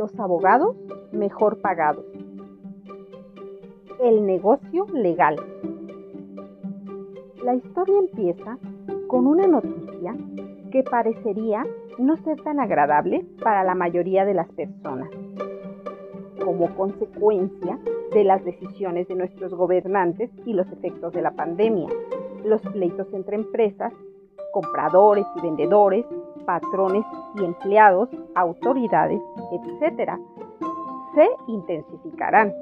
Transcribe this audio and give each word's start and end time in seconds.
Los 0.00 0.18
abogados 0.18 0.76
mejor 1.12 1.60
pagados. 1.60 2.06
El 4.02 4.24
negocio 4.24 4.86
legal. 4.94 5.36
La 7.44 7.54
historia 7.54 7.98
empieza 7.98 8.56
con 9.08 9.26
una 9.26 9.46
noticia 9.46 10.16
que 10.72 10.82
parecería 10.84 11.66
no 11.98 12.16
ser 12.16 12.40
tan 12.40 12.60
agradable 12.60 13.26
para 13.42 13.62
la 13.62 13.74
mayoría 13.74 14.24
de 14.24 14.32
las 14.32 14.50
personas. 14.52 15.10
Como 16.42 16.74
consecuencia 16.76 17.78
de 18.14 18.24
las 18.24 18.42
decisiones 18.42 19.06
de 19.06 19.16
nuestros 19.16 19.52
gobernantes 19.52 20.30
y 20.46 20.54
los 20.54 20.72
efectos 20.72 21.12
de 21.12 21.20
la 21.20 21.32
pandemia, 21.32 21.90
los 22.46 22.62
pleitos 22.62 23.12
entre 23.12 23.36
empresas, 23.36 23.92
compradores 24.54 25.26
y 25.36 25.42
vendedores, 25.42 26.06
patrones 26.40 27.04
y 27.36 27.44
empleados, 27.44 28.08
autoridades, 28.34 29.20
etc., 29.52 30.12
se 31.14 31.28
intensificarán. 31.48 32.52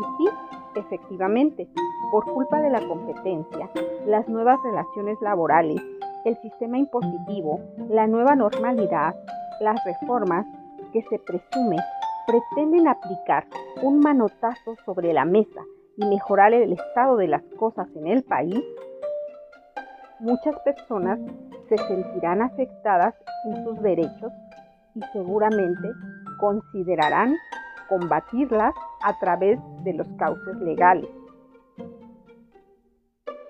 Y 0.00 0.04
sí, 0.16 0.30
efectivamente, 0.76 1.68
por 2.10 2.24
culpa 2.32 2.60
de 2.60 2.70
la 2.70 2.86
competencia, 2.86 3.70
las 4.06 4.28
nuevas 4.28 4.58
relaciones 4.62 5.20
laborales, 5.20 5.80
el 6.24 6.36
sistema 6.40 6.78
impositivo, 6.78 7.60
la 7.88 8.06
nueva 8.06 8.34
normalidad, 8.34 9.14
las 9.60 9.84
reformas 9.84 10.46
que 10.92 11.02
se 11.02 11.18
presume 11.18 11.76
pretenden 12.26 12.88
aplicar 12.88 13.46
un 13.82 14.00
manotazo 14.00 14.76
sobre 14.84 15.12
la 15.12 15.24
mesa 15.24 15.62
y 15.96 16.06
mejorar 16.06 16.54
el 16.54 16.72
estado 16.72 17.16
de 17.16 17.28
las 17.28 17.42
cosas 17.58 17.88
en 17.94 18.06
el 18.06 18.22
país, 18.24 18.62
muchas 20.20 20.58
personas 20.60 21.18
se 21.76 21.88
sentirán 21.88 22.42
afectadas 22.42 23.14
en 23.44 23.64
sus 23.64 23.80
derechos 23.82 24.32
y 24.94 25.00
seguramente 25.12 25.90
considerarán 26.38 27.34
combatirlas 27.88 28.74
a 29.02 29.18
través 29.18 29.58
de 29.82 29.94
los 29.94 30.06
cauces 30.16 30.56
legales. 30.58 31.08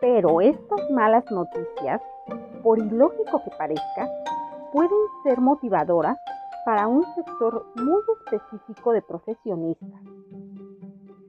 Pero 0.01 0.41
estas 0.41 0.91
malas 0.91 1.25
noticias, 1.31 2.01
por 2.63 2.79
ilógico 2.79 3.43
que 3.45 3.51
parezca, 3.57 4.09
pueden 4.73 4.91
ser 5.23 5.41
motivadoras 5.41 6.17
para 6.65 6.89
un 6.89 7.05
sector 7.15 7.67
muy 7.77 8.01
específico 8.25 8.93
de 8.93 9.03
profesionistas. 9.03 10.01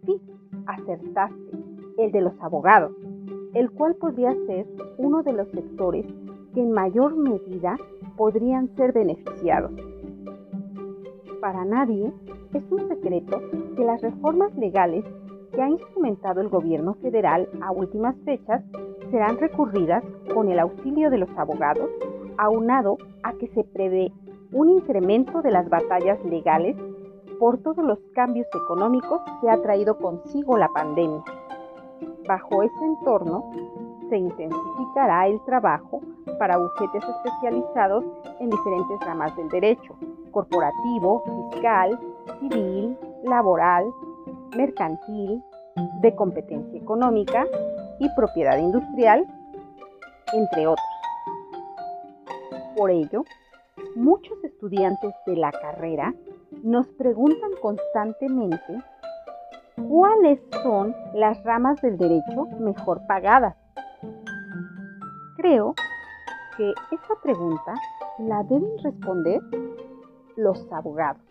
Sí, 0.05 0.21
acertaste, 0.65 1.57
el 1.97 2.11
de 2.11 2.21
los 2.21 2.33
abogados, 2.41 2.91
el 3.53 3.71
cual 3.71 3.95
podría 3.95 4.33
ser 4.45 4.65
uno 4.97 5.23
de 5.23 5.33
los 5.33 5.49
sectores 5.51 6.05
que 6.55 6.61
en 6.61 6.71
mayor 6.71 7.15
medida 7.15 7.77
podrían 8.15 8.73
ser 8.77 8.93
beneficiados. 8.93 9.71
Para 11.41 11.65
nadie 11.65 12.11
es 12.53 12.63
un 12.71 12.87
secreto 12.87 13.41
que 13.75 13.83
las 13.83 14.01
reformas 14.01 14.55
legales 14.55 15.03
que 15.51 15.61
ha 15.61 15.69
instrumentado 15.69 16.39
el 16.39 16.47
gobierno 16.47 16.95
federal 16.95 17.49
a 17.61 17.71
últimas 17.71 18.15
fechas 18.23 18.63
serán 19.11 19.37
recurridas 19.37 20.03
con 20.33 20.49
el 20.49 20.59
auxilio 20.59 21.09
de 21.09 21.17
los 21.17 21.29
abogados, 21.37 21.89
aunado 22.37 22.97
a 23.23 23.33
que 23.33 23.47
se 23.49 23.63
prevé 23.65 24.11
un 24.53 24.69
incremento 24.69 25.41
de 25.41 25.51
las 25.51 25.69
batallas 25.69 26.23
legales 26.23 26.77
por 27.37 27.57
todos 27.57 27.83
los 27.83 27.99
cambios 28.13 28.47
económicos 28.55 29.21
que 29.41 29.49
ha 29.49 29.61
traído 29.61 29.97
consigo 29.97 30.57
la 30.57 30.69
pandemia. 30.69 31.23
Bajo 32.25 32.63
ese 32.63 32.85
entorno, 32.85 33.51
se 34.09 34.17
intensificará 34.17 35.27
el 35.27 35.43
trabajo 35.43 36.01
para 36.37 36.57
bufetes 36.57 37.03
especializados 37.03 38.03
en 38.39 38.49
diferentes 38.49 38.99
ramas 39.01 39.35
del 39.35 39.49
derecho, 39.49 39.95
corporativo, 40.31 41.23
fiscal, 41.51 41.99
civil, 42.39 42.97
laboral, 43.23 43.85
mercantil, 44.55 45.43
de 46.01 46.15
competencia 46.15 46.79
económica 46.79 47.45
y 47.99 48.09
propiedad 48.15 48.57
industrial, 48.57 49.25
entre 50.33 50.67
otros. 50.67 50.85
Por 52.75 52.91
ello, 52.91 53.23
Muchos 53.95 54.43
estudiantes 54.43 55.13
de 55.25 55.37
la 55.37 55.53
carrera 55.53 56.13
nos 56.63 56.85
preguntan 56.87 57.51
constantemente 57.61 58.83
cuáles 59.87 60.41
son 60.63 60.93
las 61.13 61.41
ramas 61.45 61.81
del 61.81 61.97
derecho 61.97 62.45
mejor 62.59 63.07
pagadas. 63.07 63.55
Creo 65.37 65.75
que 66.57 66.73
esa 66.91 67.21
pregunta 67.21 67.73
la 68.19 68.43
deben 68.43 68.77
responder 68.83 69.41
los 70.35 70.65
abogados. 70.71 71.21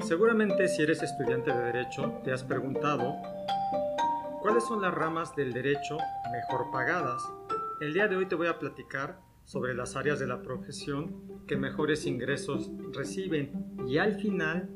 Seguramente 0.00 0.66
si 0.68 0.82
eres 0.82 1.02
estudiante 1.02 1.52
de 1.52 1.64
derecho 1.64 2.20
te 2.24 2.32
has 2.32 2.42
preguntado 2.42 3.14
cuáles 4.40 4.64
son 4.64 4.82
las 4.82 4.92
ramas 4.92 5.34
del 5.36 5.52
derecho 5.52 5.96
mejor 6.32 6.70
pagadas. 6.72 7.22
El 7.80 7.92
día 7.92 8.08
de 8.08 8.16
hoy 8.16 8.26
te 8.26 8.34
voy 8.34 8.48
a 8.48 8.58
platicar 8.58 9.20
sobre 9.44 9.74
las 9.74 9.96
áreas 9.96 10.18
de 10.18 10.26
la 10.26 10.42
profesión 10.42 11.44
que 11.46 11.56
mejores 11.56 12.06
ingresos 12.06 12.70
reciben. 12.92 13.74
Y 13.86 13.98
al 13.98 14.14
final 14.14 14.68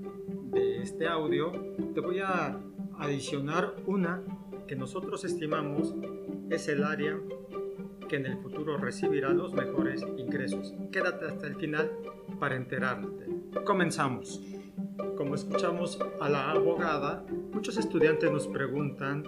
de 0.50 0.82
este 0.82 1.06
audio 1.06 1.52
te 1.94 2.00
voy 2.00 2.20
a 2.20 2.60
adicionar 2.98 3.74
una 3.86 4.22
que 4.66 4.76
nosotros 4.76 5.24
estimamos 5.24 5.94
es 6.50 6.68
el 6.68 6.84
área 6.84 7.18
que 8.08 8.16
en 8.16 8.26
el 8.26 8.38
futuro 8.38 8.76
recibirá 8.76 9.30
los 9.30 9.52
mejores 9.52 10.04
ingresos. 10.16 10.74
Quédate 10.92 11.26
hasta 11.26 11.46
el 11.46 11.56
final 11.56 11.90
para 12.38 12.56
enterarte. 12.56 13.26
Comenzamos. 13.64 14.40
Como 15.16 15.34
escuchamos 15.34 15.98
a 16.20 16.28
la 16.28 16.50
abogada, 16.50 17.24
muchos 17.52 17.76
estudiantes 17.78 18.30
nos 18.30 18.46
preguntan 18.48 19.24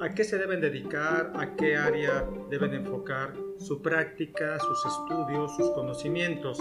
a 0.00 0.10
qué 0.10 0.24
se 0.24 0.38
deben 0.38 0.60
dedicar, 0.60 1.32
a 1.36 1.56
qué 1.56 1.76
área 1.76 2.24
deben 2.50 2.74
enfocar 2.74 3.34
su 3.58 3.82
práctica, 3.82 4.58
sus 4.58 4.84
estudios, 4.86 5.56
sus 5.56 5.70
conocimientos. 5.70 6.58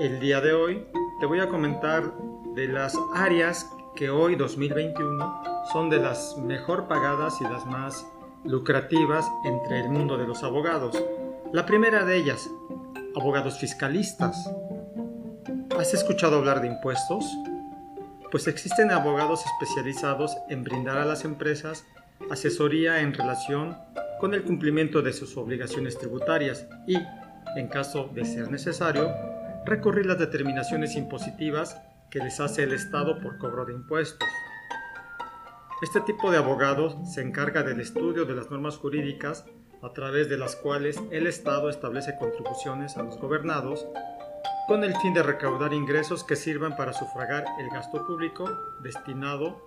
El 0.00 0.20
día 0.20 0.40
de 0.40 0.52
hoy 0.52 0.86
te 1.20 1.26
voy 1.26 1.40
a 1.40 1.48
comentar 1.48 2.12
de 2.54 2.68
las 2.68 2.96
áreas 3.14 3.70
que 3.94 4.10
hoy 4.10 4.34
2021 4.34 5.42
son 5.72 5.90
de 5.90 5.98
las 5.98 6.36
mejor 6.38 6.88
pagadas 6.88 7.40
y 7.40 7.44
las 7.44 7.64
más 7.66 8.06
lucrativas 8.44 9.26
entre 9.44 9.80
el 9.80 9.88
mundo 9.88 10.16
de 10.16 10.26
los 10.26 10.42
abogados. 10.42 11.02
La 11.52 11.66
primera 11.66 12.04
de 12.04 12.16
ellas, 12.16 12.48
abogados 13.16 13.58
fiscalistas. 13.58 14.50
¿Has 15.78 15.94
escuchado 15.94 16.36
hablar 16.36 16.60
de 16.60 16.68
impuestos? 16.68 17.24
Pues 18.30 18.46
existen 18.46 18.90
abogados 18.90 19.44
especializados 19.46 20.36
en 20.48 20.64
brindar 20.64 20.98
a 20.98 21.04
las 21.04 21.24
empresas 21.24 21.84
asesoría 22.30 23.00
en 23.00 23.12
relación 23.12 23.76
con 24.20 24.34
el 24.34 24.44
cumplimiento 24.44 25.02
de 25.02 25.12
sus 25.12 25.36
obligaciones 25.36 25.98
tributarias 25.98 26.66
y, 26.86 26.96
en 27.56 27.68
caso 27.68 28.10
de 28.14 28.24
ser 28.24 28.50
necesario, 28.50 29.12
recurrir 29.66 30.06
las 30.06 30.18
determinaciones 30.18 30.96
impositivas 30.96 31.80
que 32.10 32.20
les 32.20 32.40
hace 32.40 32.62
el 32.62 32.72
Estado 32.72 33.20
por 33.20 33.38
cobro 33.38 33.64
de 33.64 33.74
impuestos. 33.74 34.28
Este 35.84 36.00
tipo 36.00 36.30
de 36.30 36.38
abogados 36.38 36.96
se 37.04 37.20
encarga 37.20 37.62
del 37.62 37.78
estudio 37.78 38.24
de 38.24 38.34
las 38.34 38.50
normas 38.50 38.78
jurídicas 38.78 39.44
a 39.82 39.92
través 39.92 40.30
de 40.30 40.38
las 40.38 40.56
cuales 40.56 40.98
el 41.10 41.26
Estado 41.26 41.68
establece 41.68 42.16
contribuciones 42.18 42.96
a 42.96 43.02
los 43.02 43.18
gobernados 43.18 43.86
con 44.66 44.82
el 44.82 44.96
fin 44.96 45.12
de 45.12 45.22
recaudar 45.22 45.74
ingresos 45.74 46.24
que 46.24 46.36
sirvan 46.36 46.74
para 46.74 46.94
sufragar 46.94 47.44
el 47.60 47.68
gasto 47.68 48.06
público 48.06 48.50
destinado 48.82 49.60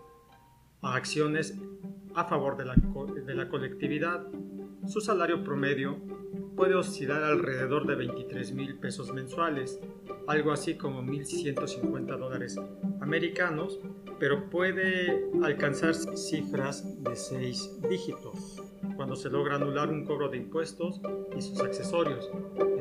a 0.82 0.96
acciones 0.96 1.54
a 2.16 2.24
favor 2.24 2.58
de 2.58 2.66
la, 2.66 2.74
de 2.74 3.36
la 3.36 3.48
colectividad. 3.48 4.26
Su 4.88 5.02
salario 5.02 5.44
promedio 5.44 6.00
puede 6.56 6.74
oscilar 6.74 7.24
alrededor 7.24 7.86
de 7.86 7.94
23 7.94 8.54
mil 8.54 8.80
pesos 8.80 9.14
mensuales, 9.14 9.80
algo 10.26 10.52
así 10.52 10.78
como 10.78 11.04
1.150 11.04 12.18
dólares 12.18 12.60
americanos, 13.02 13.80
pero 14.20 14.50
puede 14.50 15.30
alcanzar 15.44 15.94
cifras 15.94 17.04
de 17.04 17.16
6 17.16 17.82
dígitos 17.90 18.62
cuando 18.96 19.16
se 19.16 19.30
logra 19.30 19.56
anular 19.56 19.90
un 19.90 20.06
cobro 20.06 20.30
de 20.30 20.38
impuestos 20.38 21.02
y 21.36 21.42
sus 21.42 21.62
accesorios. 21.62 22.30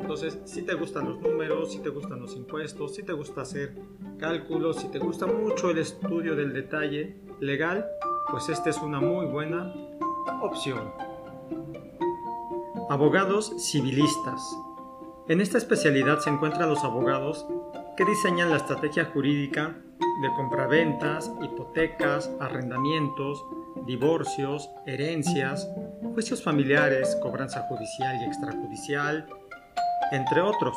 Entonces, 0.01 0.39
si 0.45 0.63
te 0.63 0.75
gustan 0.75 1.09
los 1.09 1.21
números, 1.21 1.73
si 1.73 1.81
te 1.81 1.91
gustan 1.91 2.21
los 2.21 2.35
impuestos, 2.37 2.95
si 2.95 3.03
te 3.03 3.13
gusta 3.13 3.43
hacer 3.43 3.75
cálculos, 4.19 4.77
si 4.77 4.89
te 4.89 4.99
gusta 4.99 5.27
mucho 5.27 5.71
el 5.71 5.79
estudio 5.79 6.37
del 6.37 6.53
detalle 6.53 7.17
legal, 7.41 7.87
pues 8.31 8.49
esta 8.49 8.71
es 8.71 8.79
una 8.79 9.01
muy 9.01 9.27
buena 9.27 9.75
opción. 10.43 10.93
Abogados 12.89 13.53
civilistas. 13.59 14.41
En 15.29 15.41
esta 15.41 15.59
especialidad 15.59 16.21
se 16.21 16.31
encuentran 16.31 16.69
los 16.69 16.85
abogados 16.85 17.47
que 17.97 18.05
diseñan 18.05 18.51
la 18.51 18.59
estrategia 18.59 19.07
jurídica 19.07 19.77
de 20.23 20.33
compraventas, 20.35 21.31
hipotecas, 21.43 22.31
arrendamientos, 22.41 23.45
divorcios, 23.87 24.71
herencias, 24.87 25.69
juicios 26.15 26.43
familiares, 26.43 27.17
cobranza 27.23 27.63
judicial 27.69 28.17
y 28.23 28.25
extrajudicial, 28.25 29.27
entre 30.13 30.41
otros. 30.41 30.77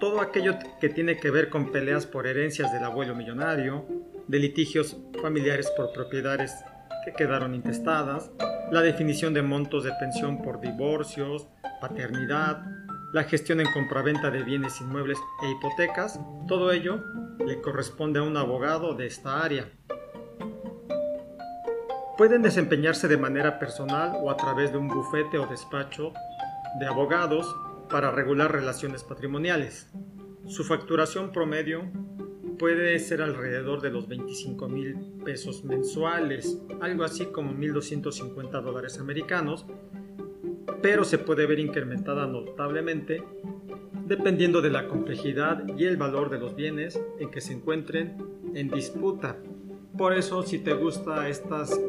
todo 0.00 0.20
aquello 0.20 0.58
que 0.80 0.90
tiene 0.90 1.16
que 1.16 1.30
ver 1.30 1.48
con 1.48 1.72
peleas 1.72 2.04
por 2.04 2.26
herencias 2.26 2.70
del 2.72 2.84
abuelo 2.84 3.14
millonario, 3.14 3.86
de 4.26 4.38
litigios 4.38 4.98
familiares 5.22 5.70
por 5.76 5.92
propiedades 5.92 6.52
que 7.04 7.12
quedaron 7.12 7.54
intestadas, 7.54 8.30
la 8.70 8.82
definición 8.82 9.32
de 9.32 9.42
montos 9.42 9.84
de 9.84 9.92
pensión 9.98 10.42
por 10.42 10.60
divorcios, 10.60 11.48
paternidad, 11.80 12.62
la 13.14 13.22
gestión 13.22 13.60
en 13.60 13.70
compraventa 13.70 14.32
de 14.32 14.42
bienes 14.42 14.80
inmuebles 14.80 15.20
e 15.40 15.48
hipotecas, 15.48 16.18
todo 16.48 16.72
ello 16.72 17.00
le 17.46 17.60
corresponde 17.60 18.18
a 18.18 18.24
un 18.24 18.36
abogado 18.36 18.94
de 18.94 19.06
esta 19.06 19.40
área. 19.40 19.70
Pueden 22.18 22.42
desempeñarse 22.42 23.06
de 23.06 23.16
manera 23.16 23.60
personal 23.60 24.16
o 24.20 24.32
a 24.32 24.36
través 24.36 24.72
de 24.72 24.78
un 24.78 24.88
bufete 24.88 25.38
o 25.38 25.46
despacho 25.46 26.12
de 26.80 26.86
abogados 26.86 27.54
para 27.88 28.10
regular 28.10 28.50
relaciones 28.50 29.04
patrimoniales. 29.04 29.88
Su 30.48 30.64
facturación 30.64 31.30
promedio 31.30 31.84
puede 32.58 32.98
ser 32.98 33.22
alrededor 33.22 33.80
de 33.80 33.90
los 33.90 34.08
25 34.08 34.68
mil 34.68 34.96
pesos 35.24 35.62
mensuales, 35.62 36.58
algo 36.80 37.04
así 37.04 37.26
como 37.26 37.52
1.250 37.52 38.60
dólares 38.60 38.98
americanos, 38.98 39.66
pero 40.84 41.02
se 41.02 41.16
puede 41.16 41.46
ver 41.46 41.60
incrementada 41.60 42.26
notablemente 42.26 43.24
dependiendo 44.04 44.60
de 44.60 44.68
la 44.68 44.86
complejidad 44.86 45.66
y 45.78 45.86
el 45.86 45.96
valor 45.96 46.28
de 46.28 46.38
los 46.38 46.54
bienes 46.54 47.02
en 47.18 47.30
que 47.30 47.40
se 47.40 47.54
encuentren 47.54 48.18
en 48.54 48.68
disputa. 48.68 49.38
Por 49.96 50.12
eso, 50.12 50.42
si 50.42 50.58
te 50.58 50.74
gusta 50.74 51.26
estas, 51.26 51.80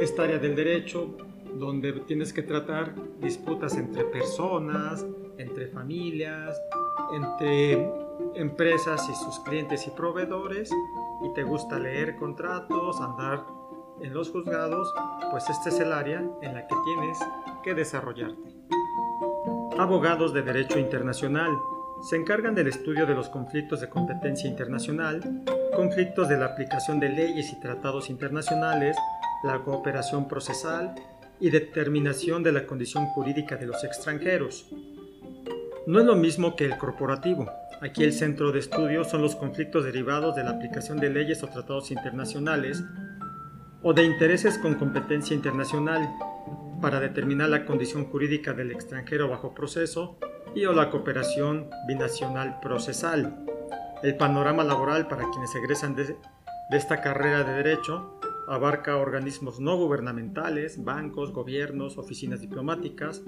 esta 0.00 0.24
área 0.24 0.40
del 0.40 0.56
derecho, 0.56 1.16
donde 1.54 1.92
tienes 2.00 2.32
que 2.32 2.42
tratar 2.42 2.96
disputas 3.20 3.76
entre 3.76 4.06
personas, 4.06 5.06
entre 5.38 5.68
familias, 5.68 6.60
entre 7.14 7.88
empresas 8.34 9.08
y 9.08 9.14
sus 9.24 9.38
clientes 9.44 9.86
y 9.86 9.90
proveedores 9.90 10.68
y 11.24 11.32
te 11.32 11.44
gusta 11.44 11.78
leer 11.78 12.16
contratos, 12.16 13.00
andar 13.00 13.44
en 14.00 14.12
los 14.12 14.32
juzgados, 14.32 14.92
pues 15.30 15.48
este 15.48 15.68
es 15.68 15.78
el 15.78 15.92
área 15.92 16.18
en 16.42 16.54
la 16.54 16.66
que 16.66 16.74
tienes 16.84 17.18
que 17.62 17.74
desarrollarte. 17.74 18.62
Abogados 19.78 20.34
de 20.34 20.42
Derecho 20.42 20.78
Internacional 20.78 21.50
se 22.08 22.16
encargan 22.16 22.54
del 22.54 22.66
estudio 22.66 23.06
de 23.06 23.14
los 23.14 23.28
conflictos 23.28 23.80
de 23.80 23.88
competencia 23.88 24.50
internacional, 24.50 25.44
conflictos 25.76 26.28
de 26.28 26.36
la 26.36 26.46
aplicación 26.46 26.98
de 26.98 27.08
leyes 27.08 27.52
y 27.52 27.60
tratados 27.60 28.10
internacionales, 28.10 28.96
la 29.44 29.60
cooperación 29.60 30.28
procesal 30.28 30.94
y 31.40 31.50
determinación 31.50 32.42
de 32.42 32.52
la 32.52 32.66
condición 32.66 33.06
jurídica 33.06 33.56
de 33.56 33.66
los 33.66 33.84
extranjeros. 33.84 34.66
No 35.86 36.00
es 36.00 36.04
lo 36.04 36.16
mismo 36.16 36.56
que 36.56 36.64
el 36.64 36.76
corporativo. 36.76 37.50
Aquí 37.80 38.04
el 38.04 38.12
centro 38.12 38.52
de 38.52 38.60
estudio 38.60 39.04
son 39.04 39.22
los 39.22 39.34
conflictos 39.34 39.84
derivados 39.84 40.36
de 40.36 40.44
la 40.44 40.50
aplicación 40.50 40.98
de 40.98 41.10
leyes 41.10 41.42
o 41.42 41.48
tratados 41.48 41.90
internacionales 41.90 42.84
o 43.82 43.92
de 43.92 44.04
intereses 44.04 44.58
con 44.58 44.74
competencia 44.74 45.34
internacional 45.34 46.08
para 46.82 47.00
determinar 47.00 47.48
la 47.48 47.64
condición 47.64 48.04
jurídica 48.04 48.52
del 48.52 48.72
extranjero 48.72 49.28
bajo 49.28 49.54
proceso 49.54 50.18
y 50.54 50.66
o 50.66 50.72
la 50.72 50.90
cooperación 50.90 51.70
binacional 51.86 52.58
procesal. 52.60 53.46
El 54.02 54.16
panorama 54.16 54.64
laboral 54.64 55.06
para 55.06 55.30
quienes 55.30 55.54
egresan 55.54 55.94
de, 55.94 56.16
esta 56.72 57.00
carrera 57.00 57.44
de 57.44 57.54
derecho 57.54 58.18
abarca 58.48 58.96
organismos 58.96 59.60
no 59.60 59.76
gubernamentales, 59.76 60.82
bancos, 60.82 61.32
gobiernos, 61.32 61.98
oficinas 61.98 62.40
diplomáticas. 62.40 63.22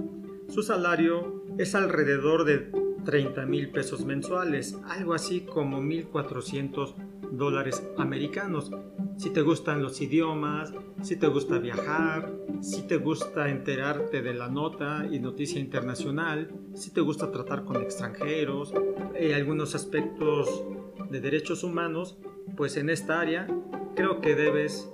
Su 0.49 0.63
salario 0.65 1.45
es 1.57 1.77
alrededor 1.77 2.45
de 2.45 2.73
30 3.05 3.47
mil 3.47 3.71
pesos 3.71 4.05
mensuales, 4.05 4.77
algo 4.89 5.15
así 5.15 5.43
como 5.43 5.81
1.400 5.81 6.95
dólares 7.31 7.87
americanos. 7.97 8.73
Si 9.17 9.31
te 9.31 9.43
gustan 9.43 9.83
los 9.83 10.01
idiomas, 10.01 10.73
si 11.03 11.17
te 11.17 11.29
gusta 11.29 11.59
viajar, 11.59 12.33
si 12.61 12.83
te 12.83 12.97
gusta 12.97 13.49
enterarte 13.49 14.23
de 14.23 14.35
la 14.35 14.49
nota 14.49 15.07
y 15.11 15.19
noticia 15.21 15.61
internacional, 15.61 16.51
si 16.75 16.91
te 16.91 17.01
gusta 17.01 17.31
tratar 17.31 17.65
con 17.65 17.81
extranjeros, 17.81 18.75
eh, 19.15 19.35
algunos 19.35 19.75
aspectos 19.75 20.65
de 21.11 21.21
derechos 21.21 21.63
humanos, 21.63 22.19
pues 22.57 22.77
en 22.77 22.91
esta 22.91 23.21
área 23.21 23.47
creo 23.95 24.21
que 24.21 24.35
debes 24.35 24.91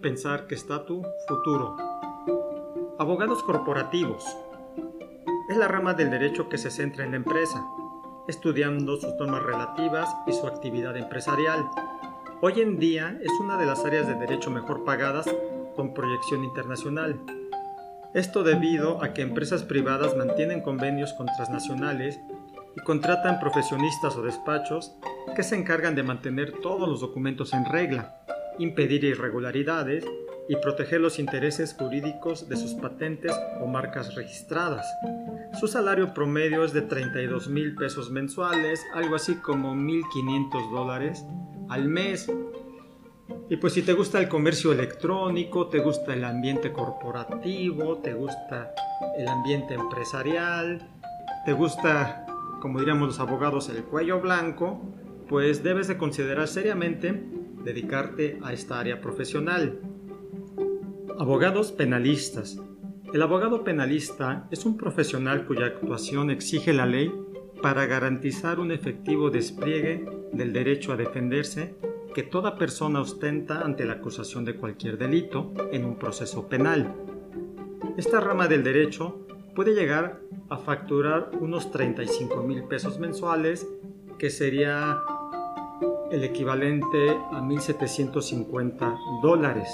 pensar 0.00 0.46
que 0.46 0.54
está 0.54 0.86
tu 0.86 1.02
futuro. 1.28 1.76
Abogados 2.98 3.42
corporativos. 3.42 4.24
Es 5.48 5.56
la 5.56 5.68
rama 5.68 5.94
del 5.94 6.10
derecho 6.10 6.48
que 6.48 6.58
se 6.58 6.70
centra 6.70 7.04
en 7.04 7.10
la 7.10 7.16
empresa, 7.18 7.62
estudiando 8.28 8.96
sus 8.96 9.14
normas 9.16 9.42
relativas 9.42 10.08
y 10.26 10.32
su 10.32 10.46
actividad 10.46 10.96
empresarial. 10.96 11.64
Hoy 12.46 12.60
en 12.60 12.78
día 12.78 13.18
es 13.22 13.32
una 13.40 13.56
de 13.56 13.64
las 13.64 13.86
áreas 13.86 14.06
de 14.06 14.16
derecho 14.16 14.50
mejor 14.50 14.84
pagadas 14.84 15.26
con 15.74 15.94
proyección 15.94 16.44
internacional. 16.44 17.18
Esto 18.12 18.42
debido 18.42 19.02
a 19.02 19.14
que 19.14 19.22
empresas 19.22 19.62
privadas 19.62 20.14
mantienen 20.14 20.60
convenios 20.60 21.14
con 21.14 21.24
transnacionales 21.24 22.20
y 22.76 22.80
contratan 22.82 23.40
profesionistas 23.40 24.16
o 24.16 24.22
despachos 24.22 24.94
que 25.34 25.42
se 25.42 25.56
encargan 25.56 25.94
de 25.94 26.02
mantener 26.02 26.52
todos 26.60 26.86
los 26.86 27.00
documentos 27.00 27.54
en 27.54 27.64
regla, 27.64 28.20
impedir 28.58 29.04
irregularidades 29.04 30.04
y 30.46 30.56
proteger 30.56 31.00
los 31.00 31.18
intereses 31.18 31.72
jurídicos 31.72 32.46
de 32.50 32.58
sus 32.58 32.74
patentes 32.74 33.32
o 33.62 33.66
marcas 33.66 34.14
registradas. 34.16 34.86
Su 35.58 35.66
salario 35.66 36.12
promedio 36.12 36.62
es 36.62 36.74
de 36.74 36.82
32 36.82 37.48
mil 37.48 37.74
pesos 37.74 38.10
mensuales, 38.10 38.84
algo 38.92 39.16
así 39.16 39.36
como 39.36 39.74
1.500 39.74 40.70
dólares 40.72 41.24
al 41.68 41.88
mes. 41.88 42.30
Y 43.48 43.56
pues 43.56 43.72
si 43.72 43.82
te 43.82 43.92
gusta 43.92 44.18
el 44.18 44.28
comercio 44.28 44.72
electrónico, 44.72 45.68
te 45.68 45.80
gusta 45.80 46.14
el 46.14 46.24
ambiente 46.24 46.72
corporativo, 46.72 47.98
te 47.98 48.14
gusta 48.14 48.74
el 49.16 49.28
ambiente 49.28 49.74
empresarial, 49.74 50.90
te 51.44 51.52
gusta 51.52 52.24
como 52.64 52.78
diríamos 52.78 53.08
los 53.08 53.20
abogados, 53.20 53.68
el 53.68 53.84
cuello 53.84 54.22
blanco, 54.22 54.80
pues 55.28 55.62
debes 55.62 55.86
de 55.86 55.98
considerar 55.98 56.48
seriamente 56.48 57.22
dedicarte 57.62 58.38
a 58.42 58.54
esta 58.54 58.80
área 58.80 59.02
profesional. 59.02 59.80
Abogados 61.18 61.72
penalistas. 61.72 62.58
El 63.12 63.20
abogado 63.20 63.64
penalista 63.64 64.48
es 64.50 64.64
un 64.64 64.78
profesional 64.78 65.44
cuya 65.46 65.66
actuación 65.66 66.30
exige 66.30 66.72
la 66.72 66.86
ley 66.86 67.12
para 67.62 67.86
garantizar 67.86 68.60
un 68.60 68.70
efectivo 68.70 69.30
despliegue 69.30 70.04
del 70.32 70.52
derecho 70.52 70.92
a 70.92 70.96
defenderse 70.96 71.74
que 72.14 72.22
toda 72.22 72.56
persona 72.56 73.00
ostenta 73.00 73.60
ante 73.60 73.84
la 73.84 73.94
acusación 73.94 74.44
de 74.44 74.56
cualquier 74.56 74.98
delito 74.98 75.52
en 75.72 75.84
un 75.84 75.96
proceso 75.96 76.48
penal. 76.48 76.94
Esta 77.96 78.20
rama 78.20 78.46
del 78.46 78.62
derecho 78.62 79.26
puede 79.54 79.74
llegar 79.74 80.20
a 80.48 80.58
facturar 80.58 81.30
unos 81.40 81.70
35 81.70 82.42
mil 82.42 82.64
pesos 82.64 82.98
mensuales, 82.98 83.66
que 84.18 84.30
sería 84.30 85.00
el 86.10 86.22
equivalente 86.22 87.10
a 87.10 87.40
1.750 87.40 89.22
dólares. 89.22 89.68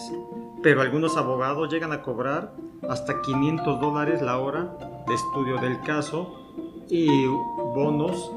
Pero 0.62 0.80
algunos 0.80 1.16
abogados 1.16 1.70
llegan 1.70 1.92
a 1.92 2.02
cobrar 2.02 2.54
hasta 2.88 3.20
500 3.20 3.80
dólares 3.80 4.22
la 4.22 4.38
hora 4.38 4.76
de 5.06 5.14
estudio 5.14 5.58
del 5.60 5.80
caso 5.82 6.49
y 6.90 7.26
bonos 7.26 8.32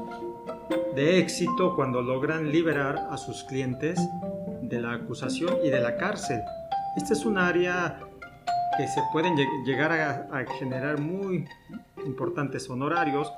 de 0.94 1.18
éxito 1.18 1.74
cuando 1.74 2.00
logran 2.00 2.52
liberar 2.52 3.08
a 3.10 3.16
sus 3.16 3.42
clientes 3.42 3.98
de 4.62 4.80
la 4.80 4.92
acusación 4.92 5.58
y 5.64 5.70
de 5.70 5.80
la 5.80 5.96
cárcel. 5.96 6.40
Esta 6.96 7.14
es 7.14 7.26
un 7.26 7.36
área 7.36 7.98
que 8.78 8.86
se 8.86 9.02
pueden 9.12 9.36
llegar 9.64 9.92
a, 9.92 10.44
generar 10.58 11.00
muy 11.00 11.46
importantes 12.06 12.70
honorarios, 12.70 13.32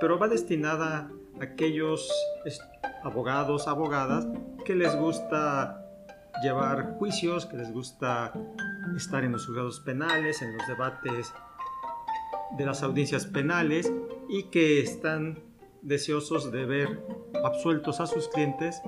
pero 0.00 0.18
va 0.18 0.28
destinada 0.28 1.08
a 1.40 1.44
aquellos 1.44 2.10
abogados, 3.04 3.68
abogadas 3.68 4.26
que 4.64 4.74
les 4.74 4.96
gusta 4.96 5.80
llevar 6.42 6.96
juicios, 6.98 7.46
que 7.46 7.56
les 7.56 7.72
gusta 7.72 8.32
estar 8.96 9.22
en 9.22 9.32
los 9.32 9.46
juzgados 9.46 9.80
penales, 9.80 10.42
en 10.42 10.56
los 10.56 10.66
debates 10.66 11.32
de 12.58 12.66
las 12.66 12.82
audiencias 12.82 13.26
penales 13.26 13.92
y 14.28 14.44
que 14.44 14.80
están 14.80 15.38
deseosos 15.82 16.50
de 16.50 16.64
ver 16.64 17.00
absueltos 17.44 18.00
a 18.00 18.06
sus 18.06 18.28
clientes 18.28 18.80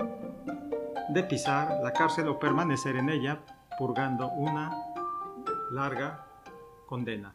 de 1.10 1.22
pisar 1.22 1.80
la 1.82 1.92
cárcel 1.92 2.28
o 2.28 2.38
permanecer 2.38 2.96
en 2.96 3.08
ella 3.08 3.44
purgando 3.78 4.28
una 4.28 4.70
larga 5.70 6.26
condena. 6.86 7.34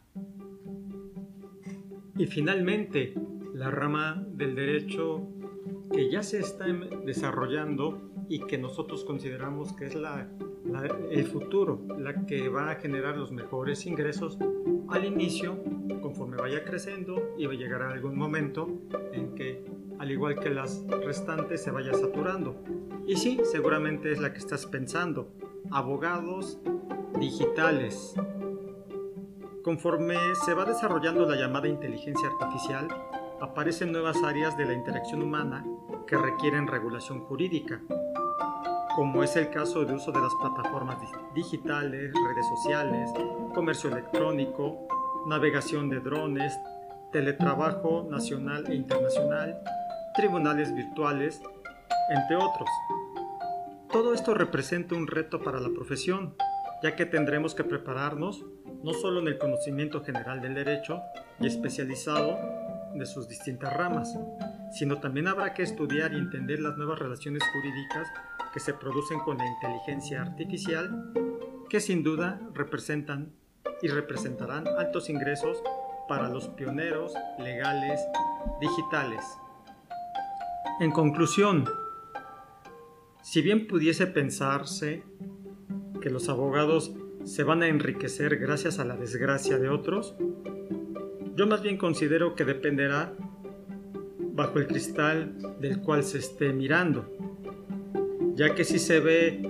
Y 2.17 2.27
finalmente, 2.27 3.15
la 3.53 3.71
rama 3.71 4.23
del 4.27 4.55
derecho 4.55 5.27
que 5.91 6.11
ya 6.11 6.23
se 6.23 6.39
está 6.39 6.67
em, 6.67 7.05
desarrollando 7.05 8.12
y 8.29 8.39
que 8.39 8.57
nosotros 8.57 9.03
consideramos 9.05 9.73
que 9.73 9.85
es 9.85 9.95
la, 9.95 10.29
el 11.09 11.25
futuro, 11.25 11.81
la 11.97 12.25
que 12.25 12.49
va 12.49 12.71
a 12.71 12.75
generar 12.75 13.17
los 13.17 13.31
mejores 13.31 13.85
ingresos 13.85 14.37
al 14.89 15.05
inicio 15.05 15.61
con 15.63 16.13
conforme 16.13 16.37
vaya 16.37 16.63
creciendo 16.63 17.33
y 17.37 17.47
va 17.47 17.53
a 17.53 17.55
llegar 17.55 17.81
a 17.81 17.91
algún 17.91 18.15
momento 18.15 18.67
en 19.13 19.33
que, 19.33 19.65
al 19.97 20.11
igual 20.11 20.39
que 20.39 20.51
las 20.51 20.85
restantes, 20.87 21.63
se 21.63 21.71
vaya 21.71 21.93
saturando. 21.93 22.63
Y 23.07 23.15
sí, 23.15 23.39
seguramente 23.43 24.11
es 24.11 24.19
la 24.19 24.31
que 24.31 24.37
estás 24.37 24.67
pensando. 24.67 25.33
Abogados 25.71 26.59
digitales. 27.19 28.13
Conforme 29.63 30.15
se 30.45 30.53
va 30.53 30.65
desarrollando 30.65 31.27
la 31.27 31.35
llamada 31.35 31.67
inteligencia 31.67 32.27
artificial, 32.27 32.87
aparecen 33.41 33.91
nuevas 33.91 34.21
áreas 34.23 34.55
de 34.57 34.65
la 34.65 34.73
interacción 34.73 35.23
humana 35.23 35.65
que 36.05 36.17
requieren 36.17 36.67
regulación 36.67 37.21
jurídica, 37.21 37.81
como 38.95 39.23
es 39.23 39.35
el 39.35 39.49
caso 39.49 39.85
de 39.85 39.93
uso 39.93 40.11
de 40.11 40.21
las 40.21 40.33
plataformas 40.35 40.97
digitales, 41.33 42.11
redes 42.13 42.47
sociales, 42.47 43.09
comercio 43.53 43.89
electrónico, 43.89 44.87
navegación 45.27 45.89
de 45.89 45.99
drones, 45.99 46.53
teletrabajo 47.11 48.07
nacional 48.09 48.65
e 48.69 48.75
internacional, 48.75 49.59
tribunales 50.15 50.73
virtuales, 50.75 51.41
entre 52.09 52.35
otros. 52.35 52.69
Todo 53.91 54.13
esto 54.13 54.33
representa 54.33 54.95
un 54.95 55.07
reto 55.07 55.41
para 55.41 55.59
la 55.59 55.69
profesión, 55.69 56.35
ya 56.83 56.95
que 56.95 57.05
tendremos 57.05 57.55
que 57.55 57.63
prepararnos 57.63 58.45
no 58.83 58.93
solo 58.93 59.21
en 59.21 59.27
el 59.27 59.37
conocimiento 59.37 60.03
general 60.03 60.41
del 60.41 60.55
derecho 60.55 61.01
y 61.39 61.47
especializado 61.47 62.37
de 62.93 63.05
sus 63.05 63.27
distintas 63.27 63.73
ramas, 63.73 64.15
sino 64.71 64.99
también 64.99 65.27
habrá 65.27 65.53
que 65.53 65.63
estudiar 65.63 66.13
y 66.13 66.17
entender 66.17 66.59
las 66.59 66.77
nuevas 66.77 66.99
relaciones 66.99 67.41
jurídicas 67.53 68.07
que 68.53 68.59
se 68.59 68.73
producen 68.73 69.19
con 69.19 69.37
la 69.37 69.47
inteligencia 69.47 70.21
artificial, 70.21 71.11
que 71.69 71.79
sin 71.79 72.03
duda 72.03 72.39
representan 72.53 73.33
y 73.81 73.87
representarán 73.87 74.67
altos 74.67 75.09
ingresos 75.09 75.61
para 76.07 76.29
los 76.29 76.47
pioneros 76.49 77.13
legales 77.39 77.99
digitales. 78.61 79.23
En 80.79 80.91
conclusión, 80.91 81.65
si 83.21 83.41
bien 83.41 83.67
pudiese 83.67 84.05
pensarse 84.07 85.03
que 86.01 86.09
los 86.09 86.29
abogados 86.29 86.93
se 87.23 87.43
van 87.43 87.63
a 87.63 87.67
enriquecer 87.67 88.37
gracias 88.37 88.79
a 88.79 88.85
la 88.85 88.97
desgracia 88.97 89.57
de 89.57 89.69
otros, 89.69 90.15
yo 91.35 91.47
más 91.47 91.61
bien 91.61 91.77
considero 91.77 92.35
que 92.35 92.45
dependerá 92.45 93.13
bajo 94.33 94.59
el 94.59 94.67
cristal 94.67 95.37
del 95.59 95.81
cual 95.81 96.03
se 96.03 96.17
esté 96.19 96.53
mirando, 96.53 97.09
ya 98.35 98.55
que 98.55 98.63
si 98.63 98.79
se 98.79 98.99
ve 98.99 99.41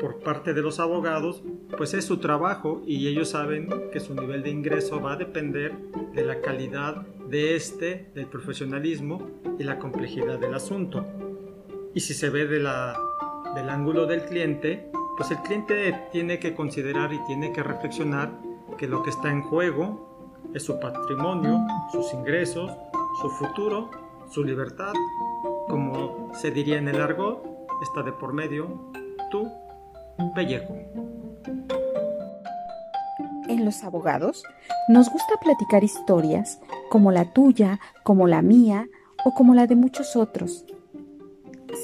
por 0.00 0.20
parte 0.20 0.54
de 0.54 0.62
los 0.62 0.80
abogados, 0.80 1.42
pues 1.76 1.94
es 1.94 2.04
su 2.04 2.18
trabajo 2.18 2.82
y 2.86 3.08
ellos 3.08 3.30
saben 3.30 3.68
que 3.92 4.00
su 4.00 4.14
nivel 4.14 4.42
de 4.42 4.50
ingreso 4.50 5.00
va 5.00 5.12
a 5.12 5.16
depender 5.16 5.72
de 6.14 6.24
la 6.24 6.40
calidad 6.40 7.06
de 7.28 7.56
este, 7.56 8.10
del 8.14 8.26
profesionalismo 8.26 9.28
y 9.58 9.64
la 9.64 9.78
complejidad 9.78 10.38
del 10.38 10.54
asunto. 10.54 11.04
Y 11.94 12.00
si 12.00 12.14
se 12.14 12.30
ve 12.30 12.46
de 12.46 12.60
la, 12.60 12.96
del 13.54 13.68
ángulo 13.68 14.06
del 14.06 14.22
cliente, 14.22 14.90
pues 15.16 15.30
el 15.30 15.38
cliente 15.38 16.08
tiene 16.12 16.38
que 16.38 16.54
considerar 16.54 17.12
y 17.12 17.18
tiene 17.26 17.52
que 17.52 17.62
reflexionar 17.62 18.30
que 18.76 18.86
lo 18.86 19.02
que 19.02 19.10
está 19.10 19.30
en 19.30 19.42
juego 19.42 20.38
es 20.54 20.62
su 20.62 20.78
patrimonio, 20.78 21.66
sus 21.90 22.14
ingresos, 22.14 22.70
su 23.20 23.28
futuro, 23.30 23.90
su 24.30 24.44
libertad, 24.44 24.92
como 25.68 26.07
se 26.40 26.52
diría 26.52 26.78
en 26.78 26.86
el 26.86 27.00
argot, 27.00 27.42
está 27.82 28.02
de 28.02 28.12
por 28.12 28.32
medio 28.32 28.92
tu 29.30 29.50
pellejo. 30.36 30.76
En 33.48 33.64
los 33.64 33.82
abogados 33.82 34.44
nos 34.88 35.10
gusta 35.10 35.34
platicar 35.40 35.82
historias 35.82 36.60
como 36.90 37.10
la 37.10 37.32
tuya, 37.32 37.80
como 38.04 38.28
la 38.28 38.42
mía 38.42 38.86
o 39.24 39.34
como 39.34 39.54
la 39.54 39.66
de 39.66 39.74
muchos 39.74 40.14
otros. 40.14 40.64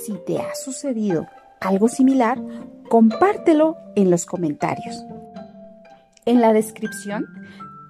Si 0.04 0.14
te 0.24 0.38
ha 0.38 0.54
sucedido 0.54 1.26
algo 1.60 1.88
similar, 1.88 2.40
compártelo 2.88 3.76
en 3.96 4.10
los 4.10 4.24
comentarios. 4.24 5.04
En 6.26 6.40
la 6.40 6.52
descripción 6.52 7.26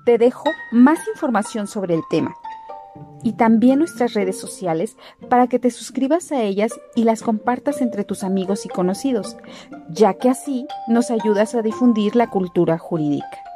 te 0.06 0.16
dejo 0.16 0.48
más 0.72 0.98
información 1.08 1.66
sobre 1.66 1.94
el 1.94 2.02
tema 2.08 2.34
y 3.24 3.32
también 3.32 3.80
nuestras 3.80 4.14
redes 4.14 4.38
sociales 4.38 4.96
para 5.28 5.48
que 5.48 5.58
te 5.58 5.72
suscribas 5.72 6.30
a 6.30 6.42
ellas 6.42 6.72
y 6.94 7.02
las 7.02 7.22
compartas 7.22 7.80
entre 7.80 8.04
tus 8.04 8.22
amigos 8.22 8.66
y 8.66 8.68
conocidos, 8.68 9.36
ya 9.88 10.14
que 10.14 10.28
así 10.28 10.68
nos 10.86 11.10
ayudas 11.10 11.56
a 11.56 11.62
difundir 11.62 12.14
la 12.14 12.30
cultura 12.30 12.78
jurídica. 12.78 13.53